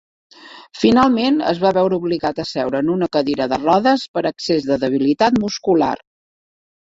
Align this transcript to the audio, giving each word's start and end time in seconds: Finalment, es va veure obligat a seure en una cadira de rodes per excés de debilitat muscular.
Finalment, 0.83 1.35
es 1.49 1.59
va 1.63 1.71
veure 1.77 1.99
obligat 2.03 2.39
a 2.43 2.45
seure 2.51 2.79
en 2.85 2.89
una 2.93 3.09
cadira 3.17 3.47
de 3.53 3.61
rodes 3.65 4.05
per 4.17 4.23
excés 4.31 4.67
de 4.71 4.79
debilitat 4.85 5.37
muscular. 5.45 5.93